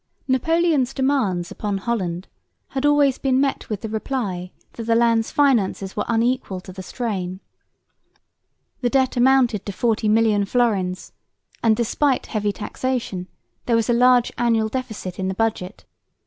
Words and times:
Napoleon's 0.27 0.95
demands 0.95 1.51
upon 1.51 1.77
Holland 1.77 2.27
had 2.69 2.87
always 2.87 3.19
been 3.19 3.39
met 3.39 3.69
with 3.69 3.81
the 3.81 3.87
reply 3.87 4.51
that 4.73 4.85
the 4.85 4.95
land's 4.95 5.29
finances 5.29 5.95
were 5.95 6.05
unequal 6.07 6.59
to 6.61 6.73
the 6.73 6.81
strain. 6.81 7.39
The 8.81 8.89
debt 8.89 9.15
amounted 9.15 9.63
to 9.67 9.71
40,000,000 9.71 10.47
fl.; 10.47 11.11
and, 11.61 11.75
despite 11.75 12.25
heavy 12.25 12.51
taxation, 12.51 13.27
there 13.67 13.75
was 13.75 13.91
a 13.91 13.93
large 13.93 14.31
annual 14.39 14.69
deficit 14.69 15.19
in 15.19 15.27
the 15.27 15.35
budget. 15.35 15.85